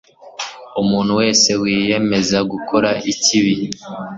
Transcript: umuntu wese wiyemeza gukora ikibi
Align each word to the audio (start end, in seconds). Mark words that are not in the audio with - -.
umuntu 0.81 1.11
wese 1.21 1.49
wiyemeza 1.61 2.37
gukora 2.51 2.89
ikibi 3.11 3.53